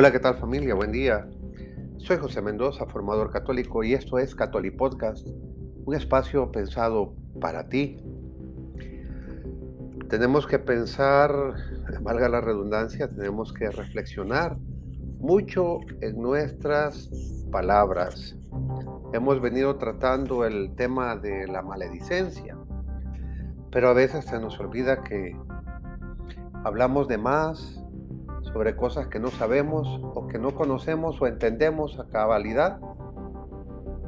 [0.00, 0.76] Hola, ¿qué tal familia?
[0.76, 1.28] Buen día.
[1.96, 5.26] Soy José Mendoza, formador católico, y esto es Catholic Podcast,
[5.86, 7.98] un espacio pensado para ti.
[10.08, 11.32] Tenemos que pensar,
[12.00, 14.56] valga la redundancia, tenemos que reflexionar
[15.18, 17.10] mucho en nuestras
[17.50, 18.36] palabras.
[19.12, 22.56] Hemos venido tratando el tema de la maledicencia,
[23.72, 25.36] pero a veces se nos olvida que
[26.62, 27.82] hablamos de más
[28.52, 32.78] sobre cosas que no sabemos o que no conocemos o entendemos a cabalidad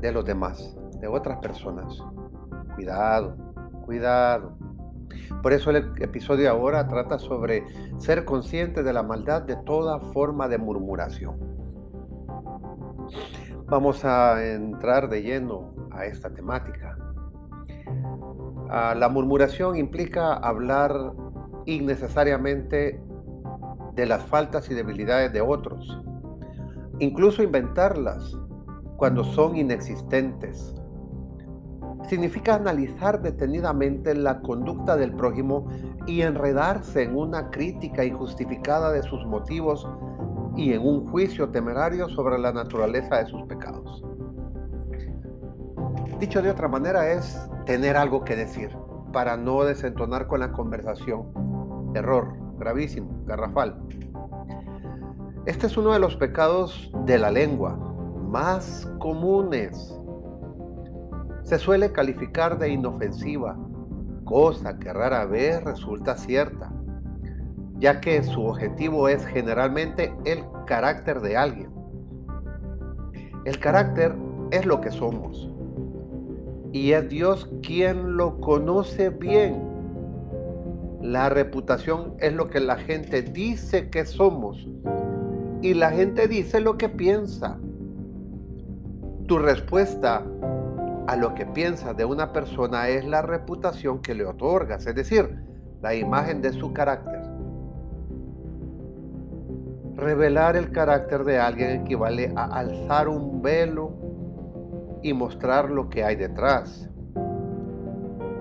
[0.00, 2.02] de los demás, de otras personas.
[2.74, 3.36] Cuidado,
[3.84, 4.56] cuidado.
[5.42, 7.64] Por eso el episodio ahora trata sobre
[7.98, 11.36] ser consciente de la maldad de toda forma de murmuración.
[13.66, 16.98] Vamos a entrar de lleno a esta temática.
[18.68, 21.12] Ah, la murmuración implica hablar
[21.66, 23.00] innecesariamente
[23.94, 26.00] de las faltas y debilidades de otros,
[26.98, 28.36] incluso inventarlas
[28.96, 30.74] cuando son inexistentes.
[32.08, 35.68] Significa analizar detenidamente la conducta del prójimo
[36.06, 39.88] y enredarse en una crítica injustificada de sus motivos
[40.56, 44.04] y en un juicio temerario sobre la naturaleza de sus pecados.
[46.20, 48.70] Dicho de otra manera es tener algo que decir
[49.12, 51.92] para no desentonar con la conversación.
[51.94, 53.76] Error gravísimo, garrafal.
[55.46, 57.76] Este es uno de los pecados de la lengua
[58.30, 60.00] más comunes.
[61.42, 63.56] Se suele calificar de inofensiva,
[64.24, 66.72] cosa que rara vez resulta cierta,
[67.78, 71.70] ya que su objetivo es generalmente el carácter de alguien.
[73.44, 74.16] El carácter
[74.50, 75.50] es lo que somos
[76.72, 79.73] y es Dios quien lo conoce bien
[81.04, 84.66] la reputación es lo que la gente dice que somos
[85.60, 87.58] y la gente dice lo que piensa.
[89.26, 90.24] Tu respuesta
[91.06, 95.44] a lo que piensas de una persona es la reputación que le otorgas, es decir,
[95.82, 97.20] la imagen de su carácter.
[99.96, 103.92] Revelar el carácter de alguien equivale a alzar un velo
[105.02, 106.88] y mostrar lo que hay detrás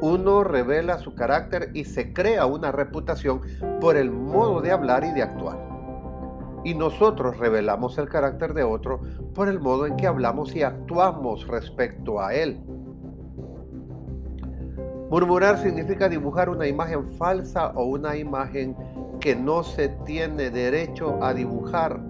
[0.00, 3.42] uno revela su carácter y se crea una reputación
[3.80, 5.58] por el modo de hablar y de actuar.
[6.64, 9.00] Y nosotros revelamos el carácter de otro
[9.34, 12.60] por el modo en que hablamos y actuamos respecto a él.
[15.10, 18.76] Murmurar significa dibujar una imagen falsa o una imagen
[19.20, 22.00] que no se tiene derecho a dibujar.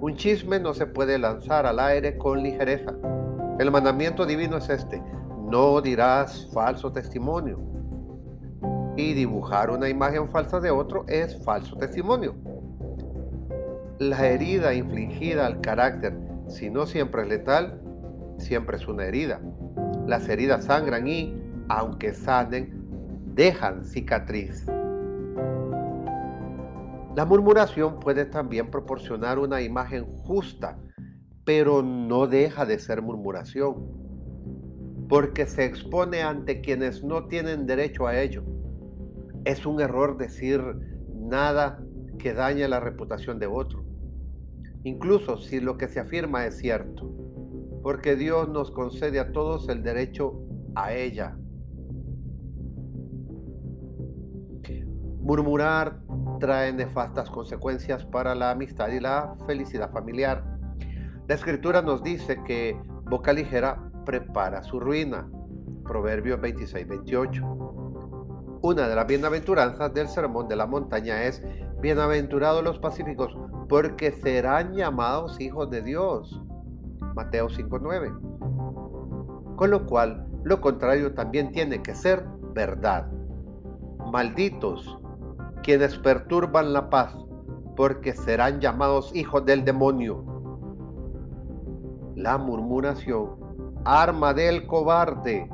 [0.00, 2.94] Un chisme no se puede lanzar al aire con ligereza.
[3.58, 5.02] El mandamiento divino es este
[5.50, 7.58] no dirás falso testimonio.
[8.96, 12.34] Y dibujar una imagen falsa de otro es falso testimonio.
[13.98, 16.16] La herida infligida al carácter,
[16.48, 17.82] si no siempre es letal,
[18.38, 19.40] siempre es una herida.
[20.06, 21.36] Las heridas sangran y,
[21.68, 22.86] aunque sanen,
[23.34, 24.66] dejan cicatriz.
[27.16, 30.78] La murmuración puede también proporcionar una imagen justa,
[31.44, 33.99] pero no deja de ser murmuración
[35.10, 38.44] porque se expone ante quienes no tienen derecho a ello.
[39.44, 40.62] Es un error decir
[41.12, 41.82] nada
[42.16, 43.84] que dañe la reputación de otro,
[44.84, 47.10] incluso si lo que se afirma es cierto,
[47.82, 50.44] porque Dios nos concede a todos el derecho
[50.76, 51.36] a ella.
[55.22, 56.02] Murmurar
[56.38, 60.44] trae nefastas consecuencias para la amistad y la felicidad familiar.
[61.26, 65.28] La escritura nos dice que boca ligera prepara su ruina.
[65.84, 67.42] Proverbios 26, 28.
[68.62, 71.42] Una de las bienaventuranzas del sermón de la montaña es,
[71.80, 73.34] bienaventurados los pacíficos,
[73.68, 76.42] porque serán llamados hijos de Dios.
[77.14, 79.56] Mateo 5.9.
[79.56, 82.24] Con lo cual, lo contrario también tiene que ser
[82.54, 83.10] verdad.
[84.12, 84.98] Malditos
[85.62, 87.16] quienes perturban la paz,
[87.76, 90.24] porque serán llamados hijos del demonio.
[92.14, 93.49] La murmuración
[93.84, 95.48] arma del cobarde,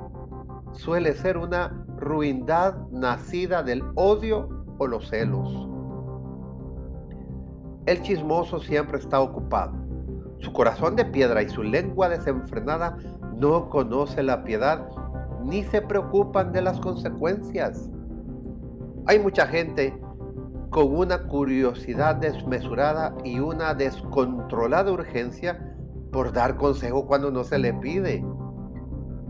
[0.73, 5.69] suele ser una ruindad nacida del odio o los celos.
[7.87, 9.73] El chismoso siempre está ocupado.
[10.39, 12.97] Su corazón de piedra y su lengua desenfrenada
[13.37, 14.89] no conoce la piedad
[15.45, 17.89] ni se preocupan de las consecuencias.
[19.07, 19.99] Hay mucha gente
[20.71, 25.66] con una curiosidad desmesurada y una descontrolada urgencia
[26.17, 28.25] por dar consejo cuando no se le pide.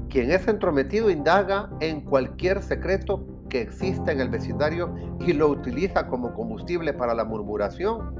[0.08, 6.06] Quien es entrometido indaga en cualquier secreto que exista en el vecindario y lo utiliza
[6.06, 8.14] como combustible para la murmuración.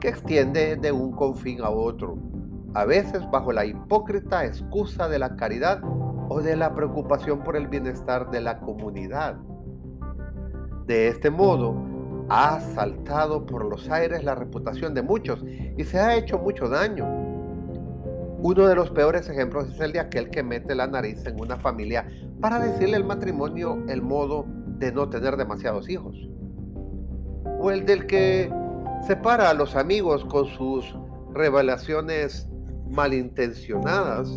[0.00, 2.18] que extiende de un confín a otro,
[2.74, 5.80] a veces bajo la hipócrita excusa de la caridad
[6.28, 9.36] o de la preocupación por el bienestar de la comunidad.
[10.86, 11.74] De este modo,
[12.28, 15.42] ha saltado por los aires la reputación de muchos
[15.78, 17.31] y se ha hecho mucho daño.
[18.44, 21.58] Uno de los peores ejemplos es el de aquel que mete la nariz en una
[21.58, 22.08] familia
[22.40, 24.46] para decirle al matrimonio el modo
[24.78, 26.16] de no tener demasiados hijos.
[27.60, 28.52] O el del que
[29.06, 30.92] separa a los amigos con sus
[31.32, 32.48] revelaciones
[32.90, 34.28] malintencionadas,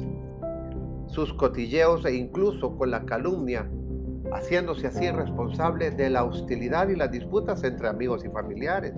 [1.08, 3.68] sus cotilleos e incluso con la calumnia,
[4.32, 8.94] haciéndose así responsable de la hostilidad y las disputas entre amigos y familiares.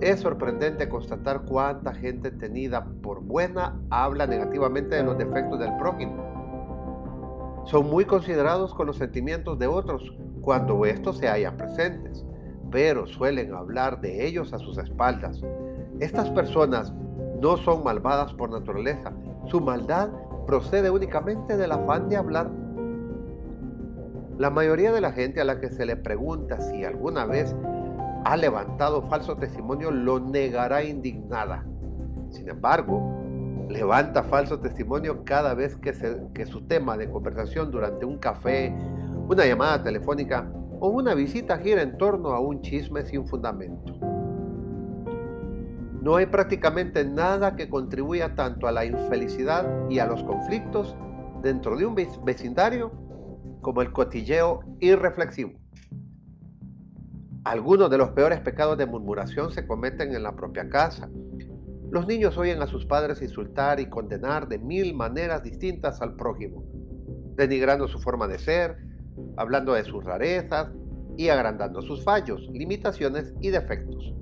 [0.00, 7.62] Es sorprendente constatar cuánta gente tenida por buena habla negativamente de los defectos del prójimo.
[7.66, 10.02] Son muy considerados con los sentimientos de otros
[10.40, 12.24] cuando estos se hallan presentes,
[12.70, 15.42] pero suelen hablar de ellos a sus espaldas.
[15.98, 16.94] Estas personas
[17.38, 19.12] no son malvadas por naturaleza.
[19.46, 20.08] Su maldad
[20.46, 22.50] procede únicamente del afán de hablar.
[24.38, 27.54] La mayoría de la gente a la que se le pregunta si alguna vez
[28.24, 31.64] ha levantado falso testimonio lo negará indignada.
[32.30, 33.02] Sin embargo,
[33.68, 35.92] levanta falso testimonio cada vez que,
[36.34, 38.76] que su tema de conversación durante un café,
[39.28, 40.50] una llamada telefónica
[40.80, 43.94] o una visita gira en torno a un chisme sin fundamento.
[46.02, 50.96] No hay prácticamente nada que contribuya tanto a la infelicidad y a los conflictos
[51.42, 51.94] dentro de un
[52.24, 52.90] vecindario
[53.60, 55.59] como el cotilleo irreflexivo.
[57.44, 61.08] Algunos de los peores pecados de murmuración se cometen en la propia casa.
[61.90, 66.62] Los niños oyen a sus padres insultar y condenar de mil maneras distintas al prójimo,
[67.36, 68.76] denigrando su forma de ser,
[69.38, 70.70] hablando de sus rarezas
[71.16, 74.14] y agrandando sus fallos, limitaciones y defectos.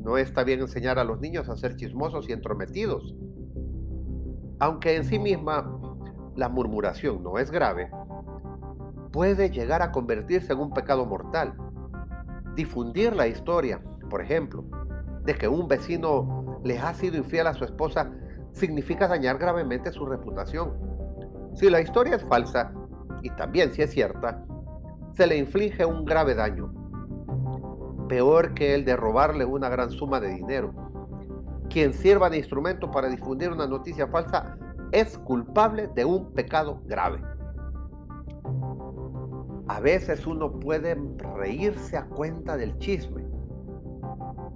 [0.00, 3.14] No está bien enseñar a los niños a ser chismosos y entrometidos.
[4.58, 5.78] Aunque en sí misma
[6.34, 7.92] la murmuración no es grave,
[9.12, 11.54] puede llegar a convertirse en un pecado mortal
[12.54, 14.64] difundir la historia, por ejemplo,
[15.24, 18.10] de que un vecino le ha sido infiel a su esposa,
[18.52, 20.72] significa dañar gravemente su reputación.
[21.54, 22.72] Si la historia es falsa,
[23.22, 24.44] y también si es cierta,
[25.12, 26.72] se le inflige un grave daño,
[28.08, 30.74] peor que el de robarle una gran suma de dinero.
[31.68, 34.56] Quien sirva de instrumento para difundir una noticia falsa
[34.90, 37.22] es culpable de un pecado grave.
[39.72, 40.94] A veces uno puede
[41.34, 43.24] reírse a cuenta del chisme,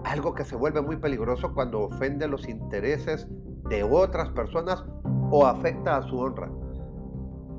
[0.04, 3.26] algo que se vuelve muy peligroso cuando ofende los intereses
[3.70, 4.84] de otras personas
[5.30, 6.50] o afecta a su honra.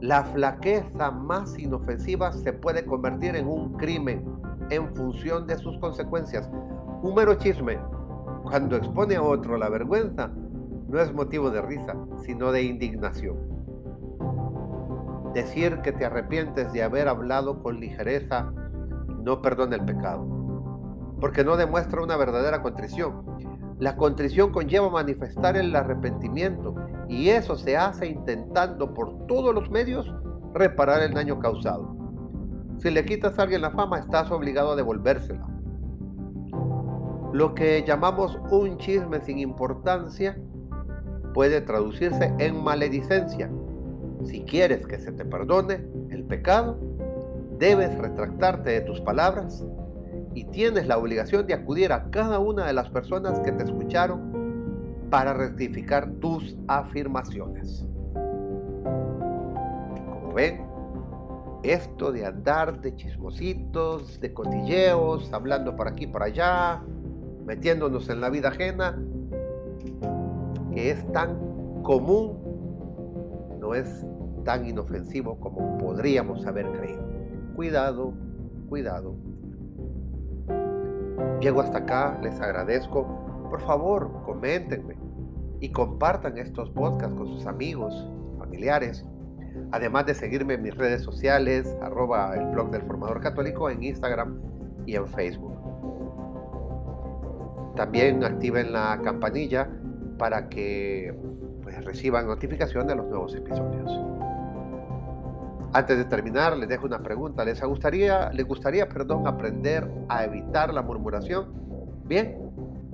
[0.01, 4.23] La flaqueza más inofensiva se puede convertir en un crimen
[4.69, 6.47] en función de sus consecuencias.
[7.01, 7.79] Un mero chisme,
[8.43, 10.27] cuando expone a otro la vergüenza,
[10.87, 13.56] no es motivo de risa, sino de indignación.
[15.37, 18.51] Decir que te arrepientes de haber hablado con ligereza
[19.23, 20.25] no perdona el pecado,
[21.21, 23.23] porque no demuestra una verdadera contrición.
[23.77, 26.73] La contrición conlleva manifestar el arrepentimiento
[27.07, 30.11] y eso se hace intentando por todos los medios
[30.55, 31.95] reparar el daño causado.
[32.79, 35.45] Si le quitas a alguien la fama, estás obligado a devolvérsela.
[37.31, 40.35] Lo que llamamos un chisme sin importancia
[41.35, 43.51] puede traducirse en maledicencia
[44.25, 46.77] si quieres que se te perdone el pecado,
[47.57, 49.65] debes retractarte de tus palabras
[50.33, 54.37] y tienes la obligación de acudir a cada una de las personas que te escucharon
[55.09, 57.85] para rectificar tus afirmaciones.
[60.05, 60.61] Como ven,
[61.63, 66.83] esto de andar de chismositos, de cotilleos, hablando por aquí y por allá,
[67.45, 68.97] metiéndonos en la vida ajena,
[70.73, 72.46] que es tan común,
[73.67, 74.05] no es
[74.45, 77.03] tan inofensivo como podríamos haber creído.
[77.55, 78.13] Cuidado,
[78.69, 79.15] cuidado.
[81.41, 83.05] Llego hasta acá, les agradezco.
[83.49, 84.97] Por favor, coméntenme
[85.59, 89.05] y compartan estos podcasts con sus amigos, familiares.
[89.71, 94.39] Además de seguirme en mis redes sociales, arroba el blog del formador católico en Instagram
[94.85, 95.57] y en Facebook.
[97.75, 99.69] También activen la campanilla
[100.17, 101.13] para que
[101.81, 103.91] reciban notificación de los nuevos episodios.
[105.73, 107.43] Antes de terminar, les dejo una pregunta.
[107.43, 111.53] ¿Les gustaría, les gustaría perdón, aprender a evitar la murmuración?
[112.05, 112.37] Bien,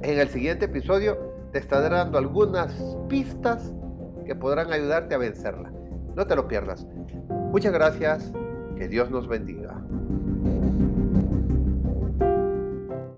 [0.01, 1.17] en el siguiente episodio
[1.51, 2.73] te estaré dando algunas
[3.07, 3.71] pistas
[4.25, 5.71] que podrán ayudarte a vencerla.
[6.15, 6.87] No te lo pierdas.
[7.51, 8.33] Muchas gracias.
[8.75, 9.79] Que Dios nos bendiga.